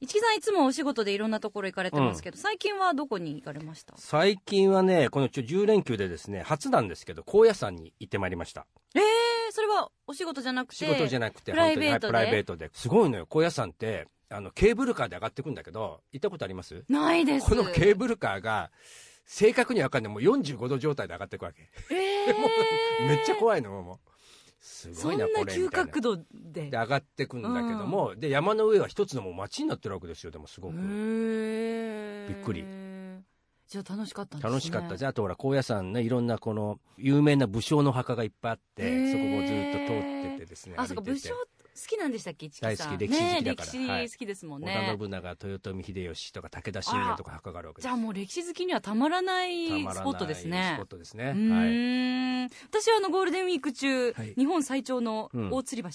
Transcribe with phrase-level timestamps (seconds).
[0.00, 3.92] 市木さんいつもお仕事でいろんなところ行かれてますけど、最近はどこに行かれました？
[3.98, 8.66] 最近はねこのちょ10連休でですね初なんですけど高野山に行ってまいりました。
[8.94, 9.02] えー、
[9.52, 12.16] それはお仕事じゃなくて仕事じゃなくてプライベートで？
[12.16, 12.70] はいプライベートで。
[12.72, 13.26] すごいのよ。
[13.28, 16.82] 高野山ってあのケーブルカーで上がってくんだけど行ったことあります？
[16.88, 17.46] ないです。
[17.50, 18.70] このケーブルカーが
[19.26, 20.12] 正確には分かんない。
[20.12, 21.68] もう45度状態で上がっていくわけ。
[21.94, 24.09] えー、 めっちゃ怖いのもう
[24.60, 26.70] すごいなそんなこれ急角度で。
[26.70, 30.80] で上がってくんだけども、で山の上は一つのもう街になってるわけですよでもすごく、び
[32.34, 32.64] っくり
[33.66, 34.42] じゃあ楽しかったね。
[34.42, 34.96] 楽しかった。
[34.96, 42.46] じゃああとほら高野山ねいろんなこの有名な武将の墓がいっぱいあって、そこをずっと通っててですねあ、そっか、武将好きなんでしたっけ？
[42.46, 42.98] 市木さん。
[42.98, 43.08] 大好き。
[43.08, 43.72] 歴史好きだから。
[43.72, 44.96] ねはい歴史好きですもん織ね。
[44.98, 47.84] 田信長豊臣秀吉とか武田信玄とか墓があるわけです。
[47.84, 50.72] じゃあもう歴史好きにはたまらないスポットですね。
[50.74, 50.86] スポッ。
[50.86, 51.24] トですね。
[51.24, 51.36] うはい。
[51.36, 54.34] ーん私はあのゴールデンウィーク中、はい。
[54.36, 55.88] 日本最長のうん大吊り橋、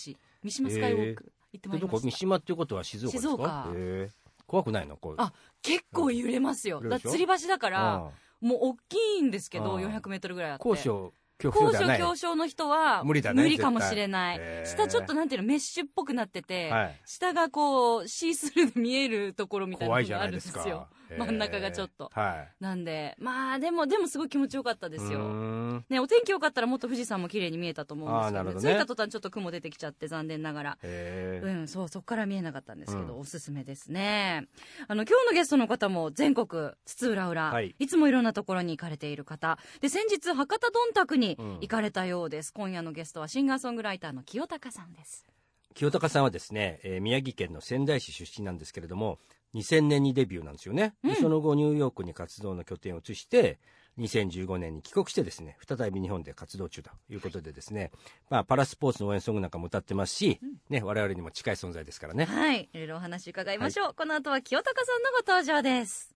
[0.43, 2.11] 三島スカイウォーク行ってまいりました。
[2.11, 3.29] 島っていうことは静岡ですか？
[3.29, 3.71] 静岡。
[3.75, 4.09] へー
[4.47, 4.97] 怖くないの？
[4.97, 5.15] こう。
[5.17, 6.79] あ結構揺れますよ。
[6.81, 7.99] うんだ吊り橋だから、あ
[8.41, 9.85] もう大きいんですけど、うん。
[9.85, 10.63] 400メートルぐらいあって。
[10.63, 14.37] 高所高所恐怖症の人は無理だねかもしれない。
[14.37, 14.55] 絶対。
[14.57, 14.65] へー。
[14.65, 17.01] 下ちょっとなんていうのメッシュっぽくなってて、はい。
[17.05, 22.11] 下がこうシースルーで見えるところみたいなのがあるんですよ真ん中がちょっと。
[22.13, 22.63] はい。
[22.63, 25.19] なんでまあでもでもすごい気持ちよかったですよ。
[25.19, 25.85] ん。
[25.89, 28.73] ね、お天気良かったらもっと富士山も綺麗に見えたと思うんですけど,、あーなるほどね。
[28.73, 30.77] 着いた途端ちょっと雲出てきちゃって残念ながら。
[30.83, 33.19] うん、そうそこから見えなかったんですけど、うん。
[33.19, 34.47] おすすめですね。
[34.87, 37.75] あの今日のゲストの方も全国津々浦々、はい。
[37.77, 39.57] い、つもいろんなところに行かれている方。
[39.81, 41.53] で先日博多どんたくにうん。
[41.61, 45.25] 行かれたようです、今夜のゲストはシンガーソングライターの清高さんです。
[45.73, 49.19] 清高さんはですね、えー宮城県の仙台市出身なんですけれども
[49.55, 51.15] 2000年にデビューなんですよね、でうん。
[51.15, 53.57] その後ニューヨークに活動の拠点を移して
[53.97, 57.91] 2015年に帰国してですね再び日本で活動中ということでですね、
[58.29, 60.39] まあ、パラスポーツの応援ソングなんかも歌ってますし、
[60.69, 62.25] ね、我々にも近い存在ですからね。
[62.25, 62.69] はい。
[62.73, 66.13] いろいろお話伺いましょう、この後は清貴さんのご登場です。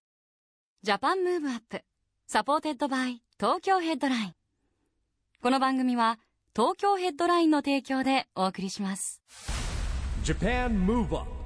[0.84, 4.34] JAPAN MOVE UP。SUPPORTED BY TOKYO HEADLINE。
[5.42, 6.20] この番組は
[6.54, 9.22] 東京ヘッドラインの提供でお送りします。
[10.26, 11.39] JAPAN MOVE UP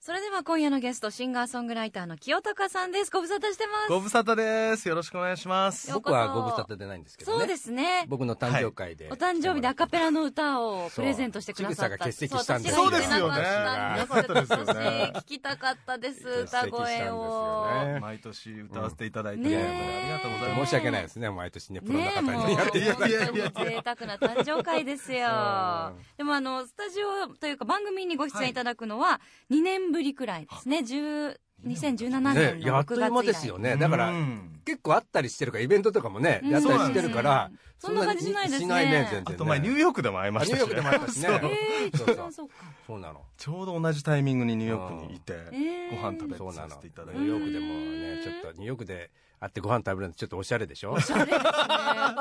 [0.00, 3.10] それでは今夜のゲストシンガーソングライターの清高さんです。
[3.10, 3.88] ご無沙汰してます。
[3.88, 4.88] ご無沙汰です。
[4.88, 5.92] よろしくお願いします。
[5.92, 7.38] 僕はご無沙汰でないんですけどね。
[7.38, 8.06] そうですね。
[8.08, 12.04] 僕の誕生会で、お誕生日でアカペラの歌をプレゼントしてくださった。
[12.04, 12.74] そうちぐさが欠席したんです。
[12.76, 15.12] そうですよね。
[15.16, 17.98] 聞きたかったです歌声をね。
[18.00, 19.56] 毎年歌わせていただいて、うんね。
[19.58, 20.70] えありがとうございます。
[20.70, 21.28] 申し訳ないですね。
[21.28, 23.10] 毎年ねプロの方にやっていただいて。
[23.10, 25.26] いやいや贅沢な誕生会ですよ。
[25.90, 26.00] う。
[26.00, 29.20] んでもあのスタジオというか番組にご出演いただくのは
[29.50, 30.78] 2年ぶりくらいですね。
[30.78, 31.36] 10
[31.66, 33.26] 2017ね年の6やっと今月以来。
[33.26, 33.76] ですよね。
[33.76, 34.60] だからうん。
[34.64, 36.50] 結構あったりしてるからイベントとかもね、うん。
[36.50, 38.66] やったりしてるからそんな感じしないですね。
[38.66, 39.24] しないね全然ね。
[39.26, 42.28] あと前ニューヨークでも会いまあニューしたし、ヨークでもあったしねそうえー、そうそう。
[42.28, 42.54] 一そうか。
[42.86, 43.22] そうなの。
[43.36, 47.28] ちょうど同じタイミングにニューヨークにいて、えーご飯食べそうなのさせていただいニュて。
[47.28, 49.10] ーヨークでもねちょっとニューヨークで
[49.40, 50.92] 会ってご飯食べるのちょっとおしゃれでしょ？
[50.92, 51.44] おしゃれですね。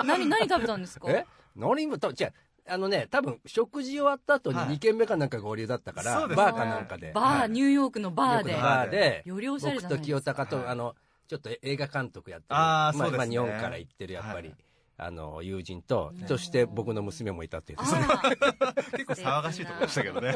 [0.05, 1.11] 何何食べたんですか？
[1.11, 1.25] え？
[1.55, 2.31] 何もとじゃ
[2.69, 4.75] ああのね多分食事終わった後にはい。
[4.75, 7.11] 2軒目かなんか合流だったから、そうですバーかなんかで。
[7.13, 7.49] バー、はい。
[7.49, 8.53] ニューヨークのバーで。
[8.53, 9.23] バーで。
[9.25, 10.33] よりおしゃれ僕とじゃないですか。
[10.33, 10.95] 清高と、はいあの
[11.27, 12.55] ちょっと映画監督やってる。
[12.55, 13.17] まあーそうですね。
[13.17, 14.57] まあ、日本から行ってるやっぱり、はい
[14.97, 17.79] あの友人とそして僕の娘もいたっていう。
[17.79, 18.01] ですね
[18.93, 20.35] 結構騒がしいところでしたけどね。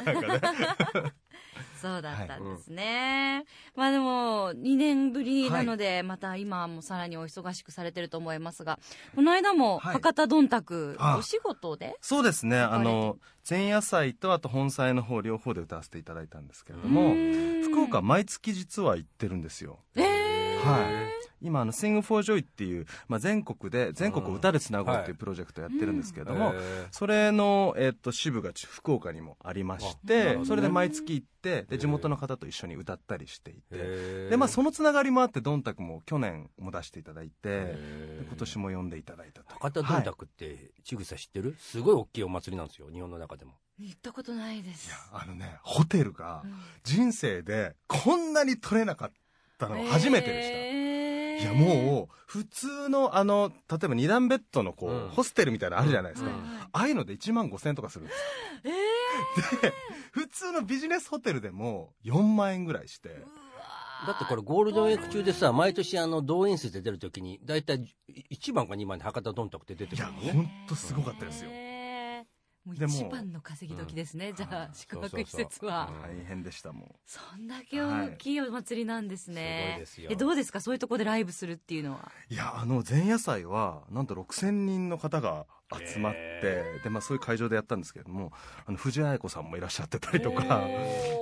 [1.81, 2.13] そうだ。
[2.13, 3.45] ったんですね、
[3.75, 8.77] まあでも2年ぶりなので、また今はもうさらにお忙しくされてると思いますが
[9.15, 9.93] この間もはい。
[9.95, 11.95] 博多どんたく、あお仕事で？
[12.01, 12.59] そうですね。
[12.59, 13.17] あの、
[13.49, 17.15] 前夜祭とあと本祭の方両方で歌わせていただいたんですけれども、
[17.63, 19.79] 福岡毎月実は行ってるんですよ。
[19.95, 20.20] えー、
[20.63, 21.21] はい。
[21.43, 30.45] 今あの「Sing for Joy」っていう、まあ、全国で全国を歌でつなごうってはいいうプロジェクトやってるんですけれども、へーそれの、えっと支部が福岡にもありましてね。
[30.45, 37.75] それで毎月行ってで地元の方と一緒に歌ったりしていてで、まあ、そのつながりもあってどんたくも去年も出していただいて
[38.27, 39.55] 今年も呼んでいただいたと。
[39.55, 41.55] 博多どんたくってちぐさ知ってる？
[41.57, 43.53] すごい大きいお祭りなんですよ日本の中でも。
[43.79, 44.91] 行ったことないです。
[45.11, 46.53] あのねホテルがうん。
[46.83, 49.11] 人生でこんなに取れなかっ
[49.61, 50.81] たのは初めてでした、えー
[51.41, 55.09] いやもう普通のあの例えば二段ベッドのこう、うん。
[55.09, 56.35] ホステルみたいなのあるじゃないですか、うん。
[56.35, 58.73] ああいうので1万5000円とかするんですよ。
[59.63, 59.73] えで
[60.11, 63.09] 普通のビジネスホテルでも4万円ぐらいして。
[64.07, 67.87] だってこれゴールデンウィーク中でさ毎年あの動員数で出るときに大体
[68.31, 70.31] 1番か2番で博多どんたくって出ていやくるのね。
[70.33, 71.49] 本当すごかったですよ。
[71.51, 71.70] へー
[72.63, 75.41] もう一番の稼ぎ時ですね、じゃあ宿泊施そうそうそう。
[75.41, 76.19] 設はうん。
[76.19, 76.95] 大変でしたもん。
[77.05, 80.09] そんだけ大きいお祭りなんですね、すごいですよ。
[80.11, 80.61] えどうですか？
[80.61, 82.11] そういうところでライブするっていうのは。
[82.29, 85.47] いやあの前夜祭はなんと6000人の方が
[85.79, 88.31] 集まって、へでまあ、そういう会場でやったんですけれども
[88.65, 90.67] あの藤あや子さんもいらっしゃってたりとか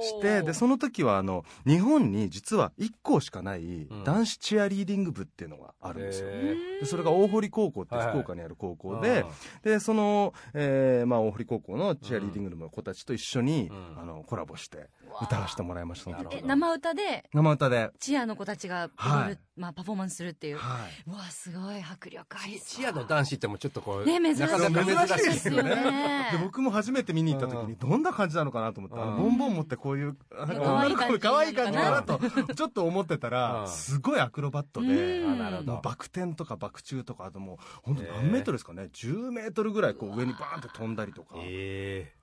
[0.01, 4.04] してでその時はあの日本に実は1校しかないうん。
[4.04, 9.25] 男子チアリーディング部っていうのがあるんですよ、へでそれが大堀高校って福岡にある高校で、
[9.63, 13.90] でその、えーまあ、大堀高校のチアリーディング部の子たちと一緒に、うん。
[14.00, 14.88] あのコラボして
[15.22, 17.24] 歌わせてもらいました生歌で？
[17.34, 19.38] 生歌で、チアの子たちがはい。
[19.60, 22.82] まあ、パフォーマンスするっていう、はい、うわすごい迫力ありそう。
[22.82, 25.76] チアの男子ってもちょっとこう、ね珍しいなかなか珍しいですよね。
[25.76, 32.20] ねで僕も初めて見に行った時にどんな感じなのかなと思って、ボンボン持ってこういう可愛い感じ 可愛い感じかなと
[32.56, 33.34] ちょっと思ってたうん。
[33.34, 35.34] らすごいアクロバットでうん。
[35.34, 35.74] あなるほど。
[35.74, 38.84] もうバク転とかバク宙とかあともう本当何メートルですかね。
[38.94, 41.36] 10メートルぐらいこう上にバーンって飛んだりとか。
[41.40, 42.19] ええ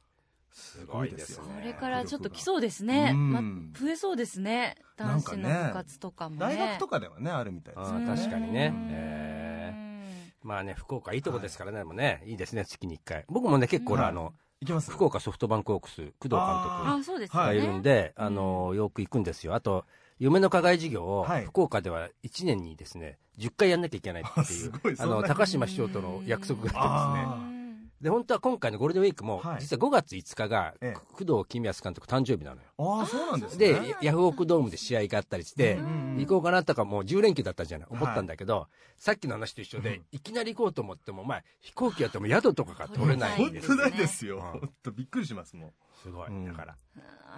[0.56, 3.32] すごいですよこねれからちょっと来そうですね、うん。
[3.32, 3.42] ま、
[3.78, 4.76] 増えそうですね。
[4.96, 6.40] 男子の部活とかもね。
[6.40, 8.06] 大学とかではねあるみたいですあね。
[8.06, 8.72] ー確かにね。
[8.74, 8.88] うん。
[8.90, 13.24] えまあね福岡いいとこですからね、でもねいいですね月に1回。
[13.28, 14.00] 僕もね結構、うん。
[14.00, 14.32] あの
[14.62, 14.90] いきます？
[14.90, 16.38] 福岡ソフトバンクホークス工藤監督。
[16.38, 19.54] あそうですね、はがいるんで、あのよく行くんですよ。
[19.54, 19.84] あと
[20.18, 21.44] 夢の課外事業をはい。
[21.44, 24.96] 福岡では1年にですね10回やんなきゃいけないっていすうごい。
[24.98, 27.55] あの高島市長との約束があってですね
[28.00, 29.60] で本当は今回のゴールデンウィークも、はい。
[29.60, 31.00] 実は5月5日が、ええ。
[31.12, 32.68] 工藤公康監督誕生日なのよ。
[32.78, 33.72] ああそうなんですね。
[33.72, 40.04] でヤフオクドームで試合があったりして、うんうん行こうかなとかもう10連休だったじゃない思ったんだけど、さっきの話と一緒で、うん。
[40.12, 44.36] いきなり行こうと思っても、まあ、飛行機やっても宿とかが取れないん本です当ないですよ。
[44.36, 44.60] うん。
[44.60, 45.70] 本当びっくりしますもん。
[46.02, 46.46] すごい、うん。
[46.46, 46.76] だから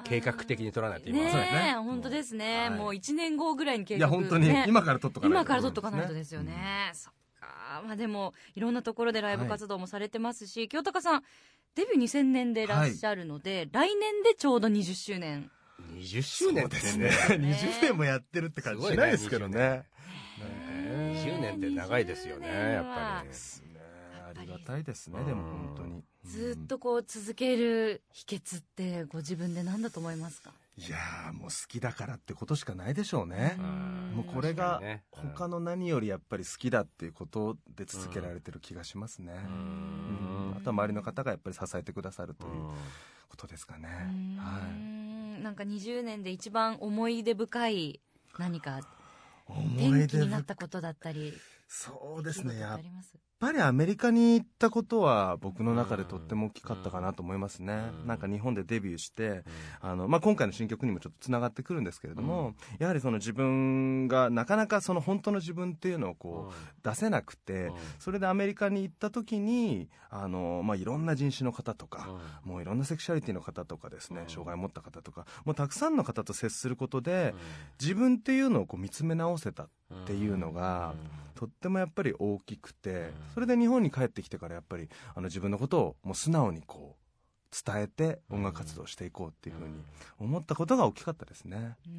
[0.04, 1.74] 計画的に取らないと今ねはえ、そうですね。
[1.74, 2.70] 本当ですね、はい。
[2.70, 4.64] もう1年後ぐらいに計画いや本当にね。
[4.68, 7.82] 今から取っとかないと今から取っとかないとですよね、そっか。
[7.86, 11.22] まあでもいろんなところでライブ活動もされてますし、清高さん
[11.74, 15.50] デビュー2000年でいらっしゃるので、来年でちょうど20周年。
[15.94, 17.36] 20周年ってそうねですね。
[17.36, 19.84] 20年もやってるって感じしないですけどね。
[20.38, 21.56] 20年。
[21.56, 23.80] って長いですよねやっぱりですね
[24.28, 26.04] ありがたいですねでも本当に。
[26.24, 30.52] ずっとこう続ける秘訣ってご自分で何だと思いますか？
[30.78, 33.56] いやーもう好きだからってことしかないでしょうね。
[33.58, 34.12] うん。
[34.16, 34.80] もうこれが
[35.10, 39.32] 他の何よりやっぱり好きだっていうことで続けられてる気がしますね。
[39.32, 40.54] うん。
[40.56, 42.52] あとは周りの方がやっぱり支えてくださるという
[43.28, 43.88] ことですかね。
[44.38, 44.74] はうー
[45.40, 45.42] ん。
[45.42, 48.00] なんか20年で一番思い出深い
[48.38, 48.82] 何かい
[49.46, 49.82] 思い。
[49.82, 51.34] 出転機になったことだったり
[51.68, 52.58] そうですね。
[52.58, 52.80] やっ
[53.38, 58.06] ぱりアメリカに行ったことは僕の中でとっても大きかったかなと思いますね、うん。
[58.08, 59.44] なんか日本でデビューして
[59.80, 67.70] あの、まあ、今回の新曲にもちょっとつながってくるんですけれども、やはりその自分がなかなかその本当の自分っていうのをこう出せなくて、
[68.00, 72.08] それでアメリカに行った時にあの、まあ、いろんな人種の方とか、
[72.42, 74.28] もういろんなセクシャリティの方とかですね、うん。
[74.28, 77.34] 障害を持った方とかもうたくさんの方と接することで、
[77.80, 79.68] 自分っていうのをこう見つめ直せたっ
[80.06, 80.94] ていうのが、
[81.38, 89.74] とってもやっぱり大きくて、それで日本に帰ってきてからやっぱりあの自分のことをもう素直にこう伝えて音楽活動していこうっていうふうに
[90.18, 91.76] 思ったことが大きかったですね。
[91.86, 91.94] ううん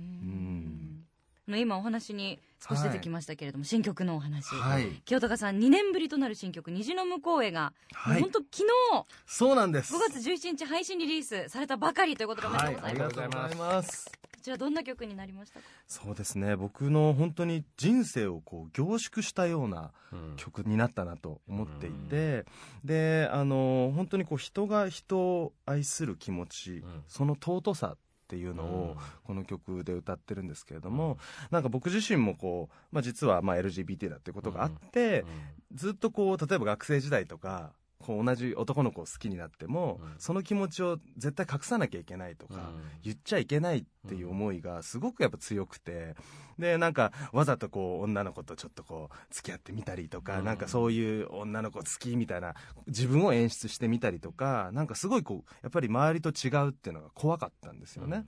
[1.56, 8.22] ん今お話に少し出てきましたけれども、新曲のお話、はい、清高さん2年ぶりとなる新曲「虹の向こうへが」はい。
[8.22, 9.96] 本当昨日そうなんです。
[9.96, 14.12] 5月11日配信リリースされたばかりということでおめでとうございます、はありがとうございます。
[14.12, 15.66] こちらどんな曲になりましたか？
[15.88, 16.56] そうですね。
[16.56, 20.36] 僕の本当に人生をこう凝縮したようなうん。
[20.38, 22.46] 曲になったなと思っていて、
[22.84, 26.84] であの本当にこう人が人を愛する気持ち、ん。
[27.08, 31.20] その尊さっていうのをこの曲で歌ってるんですけれども、
[31.52, 35.26] なんか僕自身もこう、まあ、実はまあ LGBT だっていうことがあって、
[35.74, 40.10] ずっとこう例えば学生時代とかこう同じ男の子を好きになっても、うん。
[40.18, 42.72] その気持ちを絶対隠さなきゃいけないとか、
[43.04, 46.16] 言っちゃいけないっていう思いがすごくやっぱ強くて
[46.58, 50.46] でなんかわざとこう女の子とちょっとこう付き合ってみたりとか、うん。
[50.46, 52.54] なんかそういう女の子好きみたいな
[52.88, 58.26] 自分を演出してみたりとかなんかすごいこうやっぱり周りと違うっていうのが怖かったんですよね。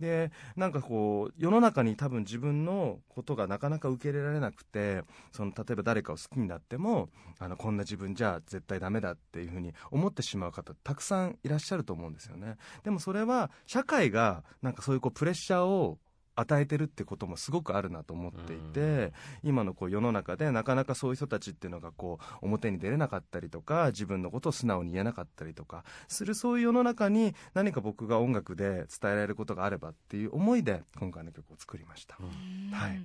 [0.00, 7.08] でなんかこう世の中に多分自分のことがなかなか受け入れられなくてその例えば誰かを好きになっても
[7.38, 12.56] あのこんな自分じゃ絶対ダメだっていうふうに思ってしまう方たくさんいらっしゃると思うんですよね。
[12.82, 15.98] でもそれは社会がなんかそういうこうプレッシャーを
[16.36, 19.12] 与えてるってこともすごくあるなと思っていて、
[19.42, 33.00] 今のこう世の中でなかなかそういう人たちっていうのがこう表に出れなかったりとか自分のことを素直に言えなかったりとかするそういう世の中に何か僕が音楽で伝えられることがあればっていう思いで今回の曲を作りました、はい。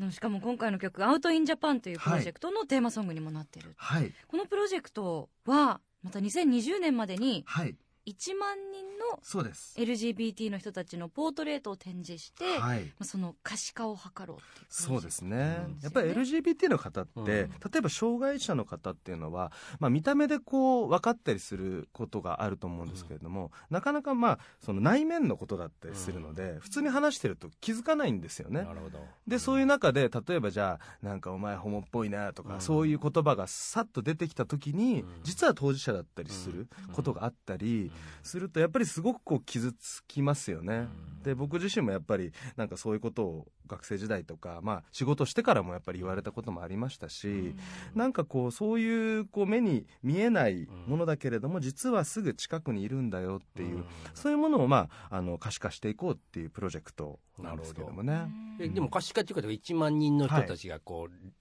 [0.00, 0.12] うん。
[0.12, 9.74] しかも今回の曲「OUT IN JAPAN」というプロジェクトのテーマソングにもなってる、はいこのプロジェクトはまた2020年までにはい1万人のそうです。
[9.78, 12.92] LGBT の人たちのポートレートを展示して、まはい。
[12.98, 17.26] あその可視化を図ろうっていうそうですね、うんやっぱり LGBT の方って、うん。
[17.26, 17.46] 例
[17.78, 28.62] えば障害者の方っていうのは、まあ、見た目でこう分かったりすることがあると思うんですけれども、なかなかまあその内面のことだったりするので、普通に話してると気づかないんですよね。
[28.62, 28.98] なるほど。
[29.26, 32.60] でそういう中で例えばじゃあなんかお前ホモっぽいなとか、うん。
[32.60, 35.08] そういう言葉がさっと出てきた時に、うん。
[35.22, 37.91] 実は当事者だったりすることがあったり
[38.22, 40.88] するとやっぱりすごくこう傷つきますよね、
[41.22, 47.54] で僕自身もやっぱりなんかそういうことを学生時代とか、まあ、仕事してからもやっぱり言われたこともありましたし、
[47.94, 53.84] なんかこうそういうこう目に見えないものだけれども、実はすぐ近くにいるんだよっていう、
[54.14, 58.28] そういうものを、まあ、あの可視化していこうっていうプロジェクトなんですけどもね。
[58.60, 61.32] えでも可視化っていうことは1万人の人たちがこう、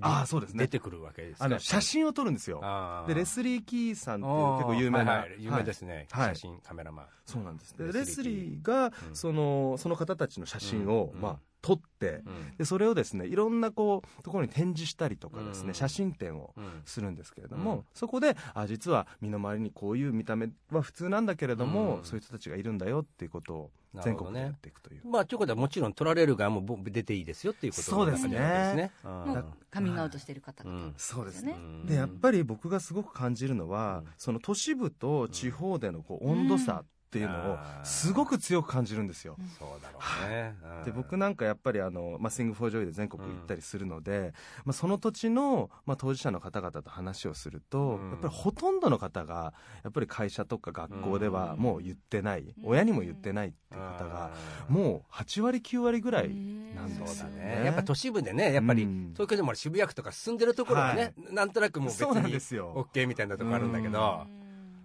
[0.00, 0.64] ああそうですね。
[0.64, 1.44] 出てくるわけですか。
[1.44, 2.60] あの写真を撮るんですよ。
[3.06, 5.36] でレスリー・キーさんっていう結構有名な、はいはい。
[5.38, 6.36] 有名ですね、はい。
[6.36, 7.06] 写真カメラマン。
[7.26, 7.76] そうなんです。
[7.76, 8.92] でレスリーが、うん。
[9.16, 11.20] そのその方たちの写真を、うん。
[11.20, 12.56] まあ、撮って、うん。
[12.56, 16.82] でそれをですねいろんなこうところに展示したりとかですね、うん写真展をうん。
[16.84, 17.84] するんですけれども、うん。
[17.94, 22.04] そこであ実は身の回りにこういう見た目は普通なんだけれども、うん。
[22.04, 23.70] そういう人たちがいるんだよっていうことを
[24.04, 28.38] 全国でやっていくという、まあということはもちろん撮られる側も僕出ていいですよっていうことそうですね。
[28.38, 28.92] ですね。
[29.04, 30.94] もうカミングアウトしてる方々、うん。
[30.96, 31.56] そうですね。
[31.56, 31.86] うん。
[31.86, 34.12] でやっぱり僕がすごく感じるのは、うん。
[34.16, 39.36] その都市部と地方でのこう温度差っていうのをすごく強く感じるんですよ。
[39.58, 39.98] そうだろ
[40.28, 40.84] うね、うん。
[40.84, 44.32] で僕なんかやっぱりあの、まあ、 Sing For Joy で全国行ったりするので、
[44.64, 48.10] まあ、その土地の、まあ、当事者の方々と話をすると、うん。
[48.10, 51.60] やっぱりほとんどの方がやっぱり会社とか学校ではうん。
[51.60, 54.30] もう言ってない、親にも言ってないっていう方が、
[54.68, 57.40] もう8割9割ぐらいなんですよね。
[57.40, 57.64] ね。
[57.64, 59.10] やっぱ都市部でねやっぱりうん。
[59.14, 62.86] 東京でも渋谷区とか進んでるところはね、なんとなくもう別そうなんにですよ。
[62.94, 64.39] OK みたいなとこあるんだけうどん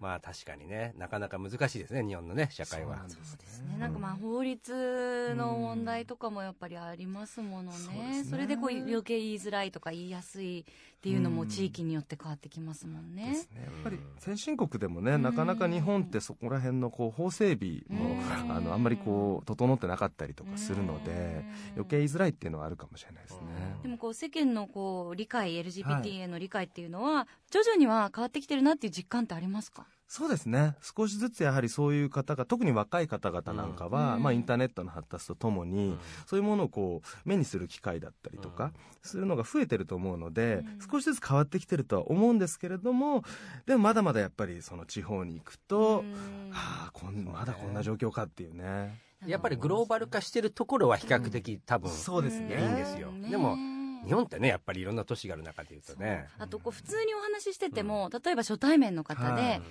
[0.05, 3.03] まあ確かにねなかなか難しいですね日本のね社会は。
[3.07, 3.77] そうですね。
[3.79, 10.63] なんかまあ法律の問題とかもやっぱりありますものね,、それでこう余計言いづらいとか言いやすいっ
[11.01, 13.29] ていうのも地域によって変わってきますもんね。
[13.31, 13.63] ですね。
[13.63, 18.51] やっぱり先進国でもね、なかなか日本ってそこら辺のこう法整備も、うん。
[18.51, 21.74] あのあんまりこう整ってなかったりとかするので、うん。
[21.77, 23.39] 余計言いづらいっていうのはあるかもしれないですね。
[23.81, 29.85] でもこう世間のこう理解 LGBT への理解っていうのは徐々には変わってきてるなっていう実感ってありますか？
[30.07, 30.75] そうですね。
[30.81, 34.24] 少しずつやはりそういう方が特に若い方々なんかは、うん。
[34.24, 36.00] まあ、インターネットの発達とともに、うん。
[36.27, 38.71] そういうものをこう目にする機会だったりとか、
[39.01, 40.89] するのが増えてると思うので、うん。
[40.91, 43.24] 少しずつ変わってきてるとは思うんですけれども
[43.65, 46.50] でもまだまだやっぱりその地方に行くと、うん。
[46.51, 49.01] はあこんまだこんな状況かっていうね。
[49.25, 52.62] やっぱりグローバル化してるところは比較的多分、そうですね。
[52.62, 53.12] いいんですよ。
[53.12, 53.57] ねでも
[54.05, 56.27] 日本ってねやっぱりいろんな都市がある中で言うとね。
[56.38, 59.62] あとこう普通にお話ししてても、例えば初対面の方で、はい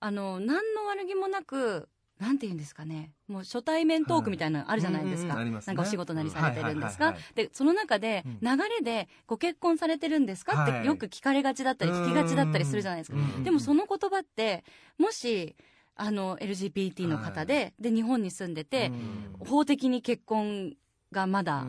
[0.00, 1.88] あの何の悪気もなく
[2.18, 3.12] なんて言うんですかね。
[3.28, 5.74] もう初対面トークみたいなのあるじゃないですか、はいうんうんありますね。
[5.74, 8.38] なんかお仕事何されてるんですか、でその中でうん。
[8.40, 10.86] 流れでご結婚されてるんですかってはい。
[10.86, 14.64] よく聞かれがちだったり聞きがちだったりするじゃないですか、うんでもその言葉って
[14.98, 15.54] もし
[15.94, 18.92] あの LGBT の方で,、で日本に住んでて、
[19.40, 20.74] 法的に結婚
[21.12, 21.66] がまだ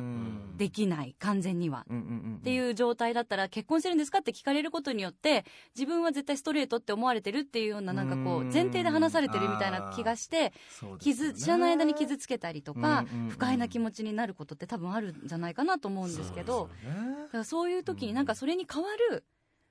[0.57, 10.53] できない完全には、ってういう状態だったら結婚してるんですかって聞かれることによって自分は絶対ストレートって思われてるっていうようななんかこううん前提で話されてるみたいな気がして
[10.99, 19.23] 傷知らない間に傷つけたりとか不快な気持ちになることって多分あるんじゃないかなと思うんですけどだからそういう時になんかそれに代わる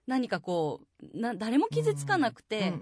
[0.06, 2.72] 何かこうな誰も傷つかなくて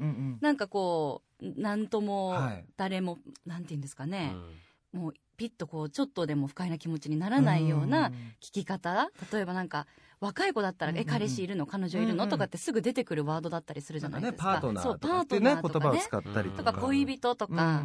[0.40, 2.64] なんかこうなんともはい。
[2.76, 4.98] 誰もなんて言うんですかうねん。
[4.98, 8.08] もうピッとこうちょっとでも不快な気持ちにならないような
[8.40, 9.10] 聞き方。
[9.32, 9.86] 例えばなんか
[10.20, 11.08] 若い子だったら「うんうんうん。
[11.08, 11.66] え彼氏いるの？
[11.66, 15.50] 彼女いるの?」とかってすぐ出てくるワードだったりするじゃないですか、パートナーとかってね。
[15.62, 17.84] 言葉を使ったりとか恋人とか、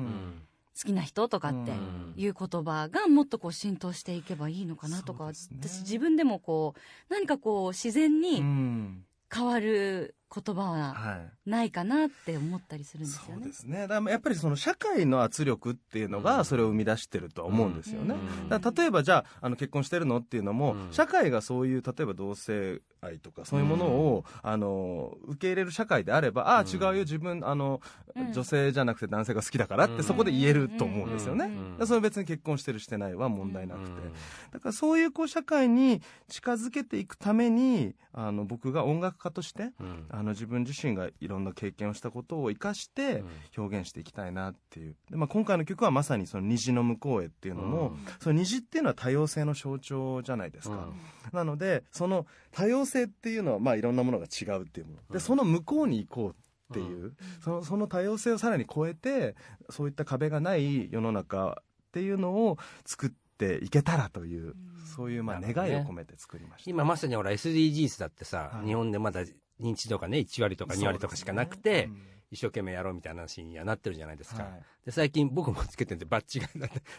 [0.79, 2.13] 好きな人とかってうん。
[2.15, 5.50] いう言葉がもっとこう浸透していけばいいのかなとか、私
[5.81, 6.79] 自分でもこう
[7.13, 9.05] 何かこう自然うにん。
[9.34, 11.50] 変わる言葉ははい。
[11.50, 13.41] ないかなって思ったりするんですよね。
[13.41, 13.53] そうで。
[13.53, 13.81] すね。
[13.88, 18.15] だからやっぱりその社会の圧力っていうのがそれを生み出してるとは思うんですよね、
[18.50, 18.73] うん。
[18.75, 20.88] 例えばじゃああの結婚してるのっていうのも、うん。
[20.91, 26.67] 社会がそういう例えば同性愛とかそういうものを、あの受け入れる社会であればああうん。
[26.67, 27.81] 違うよ自分あの、
[28.15, 28.33] うん。
[28.33, 30.03] 女性じゃなくて男性が好きだからって、うん。
[30.03, 34.13] そこで言えると思うんですよね、それは別に結婚してるしてないは問題なくて、うん。
[34.51, 43.23] だからそういうこう社会に近づけていくためにあの僕が音楽家としてうんあの自分自身がいろんな経験をしたことを生かして
[43.57, 44.95] 表現していきたいなっていう。
[45.09, 50.93] で、まあ、今回の曲はまさにその虹の向こうへっていうのも、その虹っていうのは多様性の象徴じゃないですか、うん。
[51.33, 54.99] なのでその多様性っていうのはまあいろんなものが違うっていうもの。
[55.09, 55.13] うん。
[55.13, 56.35] でその向こうに行こう
[56.71, 59.35] っていう、そのその多様性をさらに超えて
[59.71, 61.63] そういった壁がない世の中っ
[61.93, 64.53] ていうのを作っていけたらという、
[64.95, 66.69] そういうまあ願いを込めて作りました。
[66.69, 68.67] 今まさにほら SDGs だってさ、はい。
[68.67, 69.21] 日本でまだ
[69.62, 72.01] 認知度がね1割とか2割とかしかなくて、うん。
[72.32, 74.63] 一生懸命やろうみたいな話にはなってるじゃないですか、はい。
[74.86, 76.48] で最近僕もつけててバッジが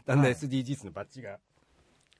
[0.04, 1.38] だんだん SDGs のバッジが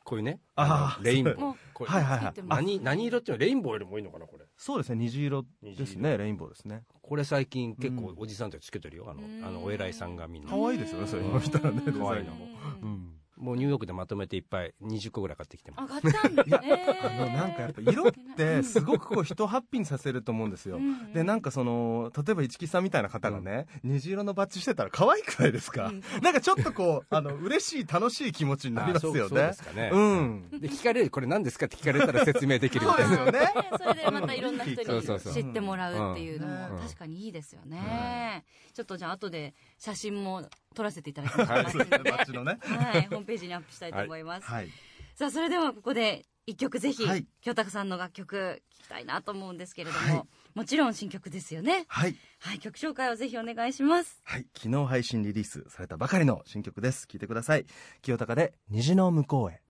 [0.03, 2.43] こういうねあレインボーこれはいはいはい。
[2.47, 4.47] 何何色っていうのレインボーよりもいいのかなこれ。
[4.57, 6.85] そうですね虹色ですねレインボーですね。
[7.03, 8.15] これ最近結構うん。
[8.17, 9.45] おじさんたちつけてるよあのうん。
[9.45, 10.49] あのお偉いさんがみんな。
[10.49, 11.83] 可愛いですよねそれ今見たらね。
[11.85, 12.47] 可愛いのも。
[12.83, 15.95] うんうんもうニューヨークでまとめていっぱい20個ぐらい買ってきてます。
[15.97, 16.97] あ、買ったんだね。
[17.03, 20.79] あのなんかやっぱ色ってすごくこう人をハッピーにさせると思うんですよ。
[21.13, 26.03] でなんかその例えば市木さんみたいな方がね、虹色のバッジしてたら可愛くないですか、うん。
[26.23, 29.91] なんかちょっとこうあの嬉しい楽しい気持ちになりますよあそうそうねですかね。
[29.93, 30.49] うん。
[30.61, 33.17] で聞かれるこれ何ですかって聞かれたら説明できるみたいな。
[33.17, 33.41] そうですよね。
[33.41, 38.45] ねそれでまたいろんな人そうそうそうに知ってもらうっていうのうんも確かにいいですよね。
[38.73, 41.51] ちょっとじゃあ後で写真も撮らせていただきます。
[41.51, 42.11] はいはい、そうですね。
[42.11, 42.59] バッジのね。
[42.63, 44.47] ホームページにアップしたいと思います。
[44.47, 44.69] はい。
[45.15, 47.27] さあ、それではここで一曲ぜひ、はい。
[47.41, 50.29] 清高さんの楽曲聴きたいなと思うんですけれども、はい。
[50.55, 51.85] もちろん新曲ですよね。
[51.89, 52.17] はい。
[52.41, 54.21] はい、曲紹介をぜひお願いします。
[54.25, 54.47] はい。
[54.57, 57.07] 昨日配信リリースされたばかりの新曲です。
[57.09, 57.67] 聞いてください。
[58.03, 59.61] 清高で虹の向こうへ。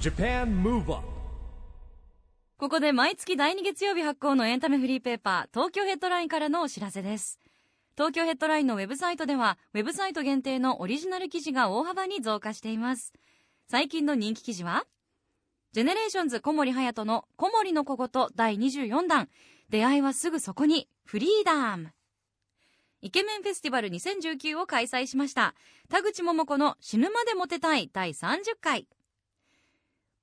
[0.00, 1.22] Japan Move Up
[2.58, 7.40] ここで毎月第2月曜日発行のエンタメフリーペーパー、東京ヘッドラインからのお知らせです。
[7.96, 13.12] 東京ヘッドラインのウェブサイトでは、ウェブサイト限定のオリジナル記事が大幅に増加しています。
[13.68, 14.86] 最近の人気記事は、
[15.72, 19.28] ジェネレーションズ小森隼人の小森の小言第24弾、
[19.68, 21.92] 出会いはすぐそこに、フリーダム。
[23.02, 25.54] イケメンフェスティバル2019を開催しました。
[25.90, 28.86] 田口桃子の死ぬまでモテたい第30回。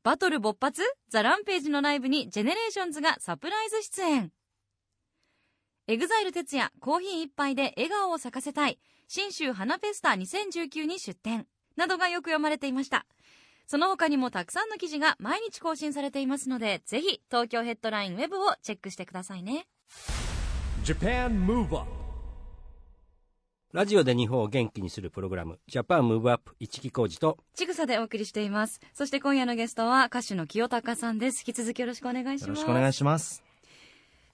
[0.02, 0.82] バトル勃発？
[1.10, 4.32] THE RAMPAGE のライブに GENERATIONS がサプライズ出演。
[5.90, 11.48] EXILE TETSUYA コーヒー一杯で笑顔を咲かせたい新州花フェスタ2019に出展
[11.78, 13.08] などがよく読まれていました。
[13.66, 19.66] その他にもたくさんの記事が毎日更新されていますので、ぜひ東京ヘッドラインウェブをチェックしてくださいね。
[20.84, 21.90] Japan Move Up
[23.74, 28.80] ラジオで日本を元気にするプログラムジャパンムーブアップ一木工事とちぐさでお送りしています。
[28.94, 31.44] そして今夜のゲストは歌手の清高さんです。
[31.48, 32.48] 引き続きよろしくお願いします。
[32.50, 33.49] よろしくお願いします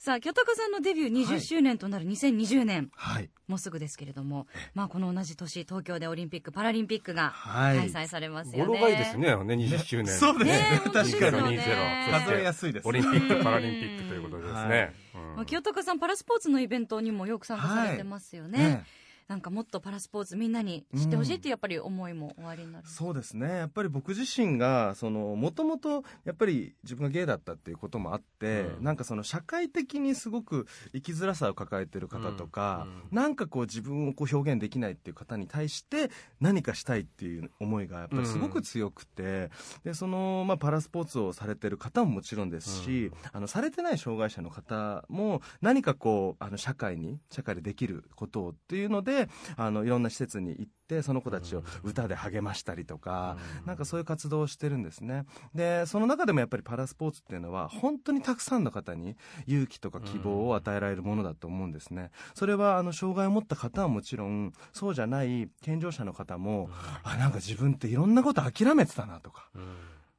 [0.06, 2.92] さあ、清高さんのデビュー20周年となる2020年。
[2.96, 3.30] はい。
[3.48, 7.90] もうすぐですけれども、まあ、この同じ年東京でオリンピック・パラリンピックがはい。
[7.92, 8.74] 開催されます語よね。
[8.76, 10.14] 呂がいいですねね20周年。
[10.16, 10.46] そうです。
[10.46, 11.58] ねね確かに。
[11.58, 11.64] ね
[12.12, 12.88] 2020数えやすいです。
[12.88, 14.70] オリンピック・パラリンピックということでですはい。
[14.70, 14.94] ね、
[15.38, 18.60] まあ、清高さんパラスポーツのイベントにもよく参加されてますよね。
[18.60, 18.86] ね
[19.28, 22.88] なんかもっとパラスポーツみんなに知ってほしいっていうやっぱり思いもおありになる。
[22.88, 23.48] そうですね。
[23.48, 28.84] やっぱり僕自身がそのもともとやっぱり自分がゲイだったっていうこともあって、うん。
[28.84, 33.18] なんかその社会的にすごく生きづらさを抱えてる方とか、うん。
[33.18, 39.50] なんかこう自分をこう表現できないっていう方に対して何かしたいっていう思いがやっぱりすごく強くて、
[39.84, 49.15] でその、まあ、パラスポーツをされてる方ももちろんですし、あのされてない障害者の方も何かこうあの社会に社会でできることをっていうので
[49.58, 55.26] あのいろんな施設に行ってその子たちを歌で励ましたりとか、なんかそういう活動をしてるんですね。
[55.54, 59.16] でその中でもやっぱりパラスポーツっていうのは本当にたくさんの方に
[59.48, 62.12] 勇気とか希望を与えられるものだと思うんですね。
[62.34, 66.70] それはあの障害を持った方はもちろんそうじゃない健常者の方も、
[67.04, 69.62] あなんか自分っていろんなこと諦めてたなとかうん。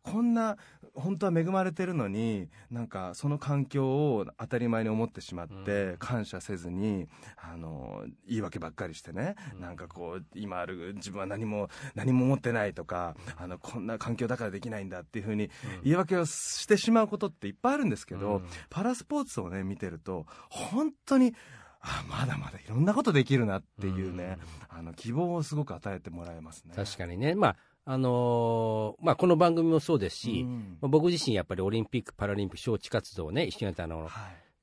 [0.07, 0.57] こんな
[0.97, 5.97] 本当は恵まれてるのになんかその環境を当たり前に思ってしまって、うん。
[5.99, 9.61] 感謝せずにあの言い訳ばっかりしてね、うん。
[9.61, 15.51] なんかこう今ある自分は何も何も持ってないとかあのこんな環境だからできないんだっていうふうに
[15.85, 18.47] 言い訳をしてしまうことっていっぱいあるんですけど、うん。
[18.71, 21.35] パラスポーツをね見てると本当に
[21.81, 26.73] あまだまだいろんなことできるなっていうね、あの希望をすごく与えてもらえますね。
[26.75, 27.35] 確かにね。
[27.35, 27.57] まあ
[27.88, 30.79] あのーまあ、この番組もそうですし、うん。
[30.81, 34.11] まあ僕自身やっぱりオリンピック・パラリンピック招致活動をね一緒にやったあの、はい。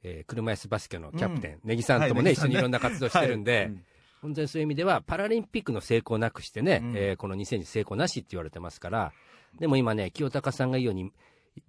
[0.03, 3.65] えー車椅子バスケのキャプテン、根木さんともね、はい一緒にいろんな活動してるんで、はい。
[3.67, 3.83] うん。
[4.21, 6.93] 本当にそういう意味では、パラリンピックの成功なくしてね、うん。
[6.97, 9.13] えーこの2000に成功なしって言われてますから、
[9.57, 11.11] でも今ね、清高さんが言うように、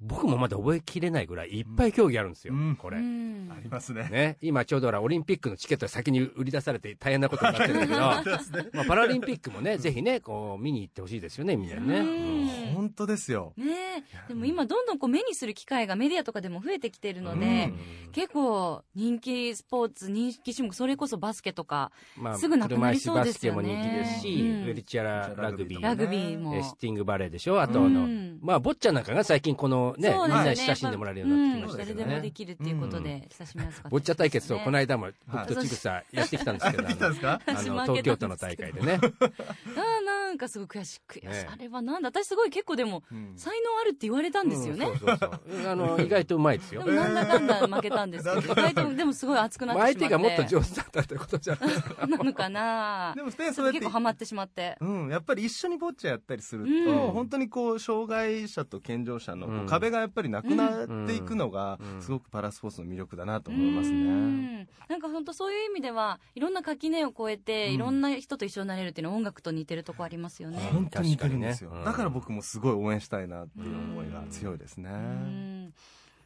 [0.00, 2.76] 僕もまだ覚えきれないぐらいいっぱい競技あるんですよ、うん。
[2.76, 2.98] これ。
[2.98, 3.50] うん。
[3.50, 4.08] ありますね。
[4.10, 7.98] ね、今ちょうどオリンピックのチケットが先に売り出されて大変なことになってるんだけど、
[8.72, 12.72] まあ、パラリンピックもね、ぜひね、こう見に行ってほしいですよね、みんなにね。
[12.74, 13.52] 本当ですよ。
[13.56, 14.28] ねえ。
[14.28, 17.72] でも今どんどんこう目にする機会がメディアとかでも増えてきてるので、
[18.12, 23.68] 結構人気スポーツ人気種目それこそバスケとかまあ、すぐなくなりそうですよね。
[23.68, 24.64] 車椅子バスケも人気ですし、うん。
[24.64, 26.54] ウェルチャララグビー、ラグビーも。
[26.54, 28.38] えーシッティングバレーでしょ、あとあの、うん。
[28.40, 32.30] まあ、ボッチャなんかが最近、このね、みんそうですよねなに親しんでもらえるようになってきましたけどうん誰でもでね。
[32.32, 36.84] きるっていうことで親しみやすかったボッチャ対決と、この間もはい僕とちぐさやってきたんですけど、
[37.28, 38.98] あの東京都の大会でね。
[40.34, 43.34] なんかすごい悔しい悔しい、ねあれはなんだ私すごい結構でもうん。
[43.36, 45.68] 才能あるって言われたんですよね、うんそうそうそう。
[45.70, 46.82] あの意外とうまいですよ。
[46.82, 46.96] でも。
[46.96, 50.08] なんだかんだ負けたんですけど 意外とでもすごい熱くなってしまって。
[50.08, 51.68] まあ相手がもっと上手だったってことじゃない。
[51.68, 52.06] ですか。
[52.06, 53.12] なのかな。
[53.14, 54.76] でもね、そうやって結構ハマってしまって。
[54.80, 57.12] うん、やっぱり一緒にボッチャやったりすると、うん。
[57.12, 62.02] 本当にこう障害者と健常者の壁がやっぱりなくなっていくのがうん。
[62.02, 63.98] すごくパラスポーツの魅力だなと思いますうね。
[63.98, 64.68] ん。
[64.88, 67.74] なんか本当そういう意味ではいろんな垣根を越えて、うん。
[67.74, 70.58] いろんな人と一緒になれるっていうのは音楽と似てるとこありますよね。
[70.72, 74.90] 本当に似てるんですよ、確かにねだから僕もすごい応援したいなっていう思いが強いですね。
[74.90, 75.74] うん。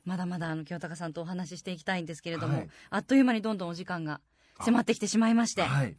[0.05, 2.69] まだまだあの清高さんとお話ししていきたいんですけれども、はい。
[2.91, 4.21] あっという間にどんどんお時間が
[4.61, 5.97] 迫ってきてしまいまして、はい、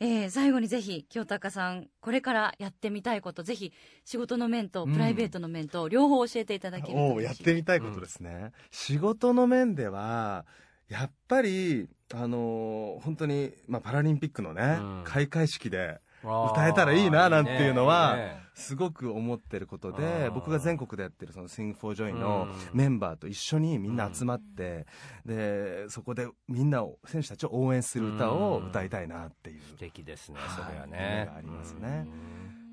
[0.00, 3.72] えー最後にぜひ清高さんこれからやってみたいことぜひ
[4.04, 7.24] 仕事の面とプライベートの面と両方教えていただけるとおお嬉しい。
[7.26, 10.44] やってみたいことですね、仕事の面では
[10.88, 15.02] やっぱりあのー本当に、まあ、パラリンピックのね、うん。
[15.04, 18.16] 開会式で歌えたらいいななんていうのは
[18.54, 20.30] すごく思ってることあでー。
[20.32, 22.78] 僕が全国でやってるその Sing for Joy のうん。
[22.78, 24.86] メンバーと一緒にみんな集まって、
[25.26, 31.30] でそこでみんなを選手たちを応援する歌を歌いたいなっていう、素敵ですね、はいそれはね。
[31.36, 32.06] ありますね。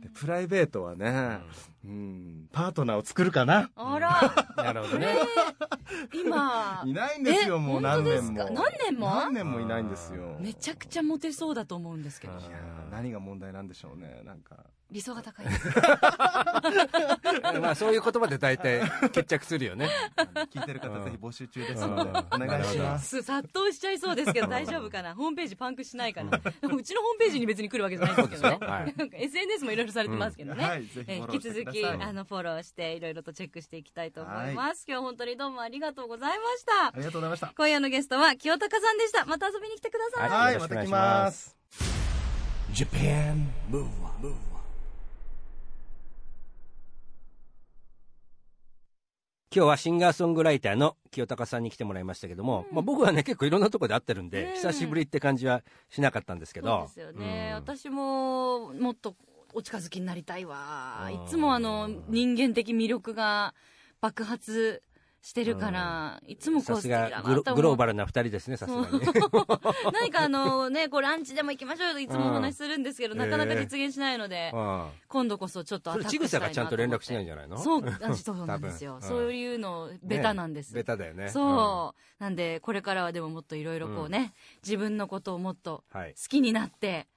[0.01, 1.39] でプライベートはね、
[1.83, 3.71] うん、パートナーを作るかな。
[3.75, 4.33] あら。
[4.57, 5.15] うんなるほどね。
[6.13, 6.83] 今。
[6.85, 8.21] いないんですよえもう何年も。
[8.21, 8.43] 本当ですか？
[8.51, 9.09] 何年も？
[9.09, 10.37] 何年もいないんですよ。
[10.39, 12.33] めちゃくちゃモテそうだと思うんですけど。
[12.33, 14.57] うんいやー何が問題なんでしょうねなんか。
[14.91, 15.45] 理想が高い。
[17.61, 18.81] まあそういう言葉で大体
[19.13, 19.87] 決着するよね。
[20.53, 22.43] 聞いてる方うんぜひ募集中ですのでうん。
[22.43, 23.07] お願いします。
[23.21, 25.15] す殺到しちゃいそうですけど大丈夫かな？
[25.15, 26.37] ホームページパンクしないかな？
[26.37, 26.41] う
[26.83, 28.93] ちのホームページに別に来るわけじゃないんですけどね。
[29.13, 32.01] SNS もいろいろされてますけどね、引き続きください。
[32.01, 36.87] あのフォローしていろいろとチェックしていきたいと思います、今日は本当にどうもありがとうございました。
[36.87, 37.53] ありがとうございました。
[37.55, 39.25] 今夜のゲストは清高さんでした。
[39.25, 41.55] また遊びに来てください、はいまた来まます。
[41.71, 41.83] す
[42.73, 44.33] Japan Move Up
[49.53, 54.53] 今日はシンガーソングライターの清高さんに来てもらいましたけども、まあ僕はね結構いろんなところで会ってるんで、うん。
[54.53, 56.81] 久しぶりって感じはしなかったんですけそうど。
[56.83, 57.55] ですよね、うん。
[57.55, 59.13] 私ももっと
[59.53, 61.03] お近づきになりたいわ。
[61.05, 63.53] うんいつもあの人間的魅力が
[63.99, 64.83] 爆発
[65.23, 68.87] してるから、いつもこうさす素敵だながグロと思うグローバルな二人ですね、さすがに。
[69.93, 73.19] 何かあのねこうランチでも行きましょうよといつもお話しするんですけど、うん。
[73.19, 74.89] なかなか実現しないので、うん。
[75.07, 77.57] 今度こそちょっとアそれ、タックちぐさしたいなと思ってがちゃんと連絡しないんじゃないの？
[77.59, 79.09] そうあそうなんですよ、多分。
[79.09, 81.29] そういうのベタなんです、ねベタだよね。
[81.29, 84.33] そう、なんでこれからはでももっといろいろこうね、
[84.63, 86.15] 自分のことをもっとうんはい。
[86.15, 87.07] 好きになって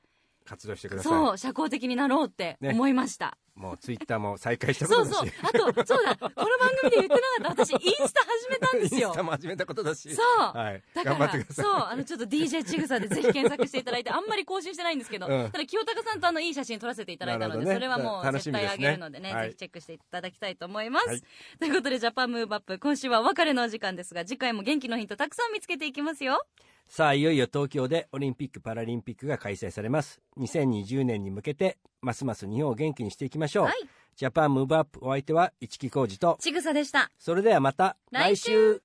[0.44, 1.12] 活動してください。
[1.12, 2.70] そう社交的になろうってね。
[2.70, 5.12] 思いました、もうツイッターも再開したこそうそう。
[5.20, 5.34] とだし。
[5.42, 6.16] あとそうだ。
[6.16, 7.64] この番組で言ってなかった。
[7.64, 10.14] 私インスタ始めたんです インよスタも始めたことだし。
[10.14, 10.56] そう。
[10.56, 10.82] はい。
[10.92, 11.64] だから頑張ってください。
[11.64, 11.74] そう。
[11.74, 15.50] あのちょっと DJ ちぐさでぜひ検索していただいてあんまり更新してないんですけど、うん。
[15.50, 17.72] ただ清高さんとあのいい写真撮らせていただいたので、ね。
[17.72, 19.46] それはもう絶対あげるのでねはい。
[19.46, 21.22] ぜひチェックしていただきたいと思います、はい。
[21.58, 26.44] ということでジャパンムーブアップ今週はお別れのお時間ですが次回も元気のヒントたくさん見つけていきますよ
[26.88, 30.20] さあいよいよ東京でオリンピック・パラリンピックが開催されます。
[30.38, 33.74] 2020年に向けてますます日本を元気にしていきましょう、はい。
[34.16, 37.10] ジャパンムーブアップお相手は市木浩二とちぐさでした。
[37.18, 38.50] それではまた来週。
[38.76, 38.82] 来週。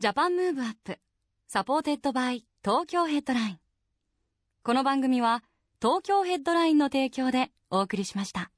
[0.00, 0.98] JAPAN MOVE UP
[1.48, 3.58] SUPPORTED BY TOKYO HEADLINE。
[4.62, 5.42] この番組は
[5.80, 8.50] 東京ヘッドラインの提供でお送りしました。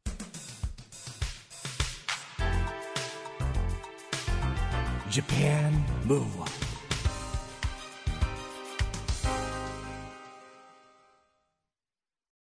[5.11, 5.73] Japan
[6.07, 6.56] Move Up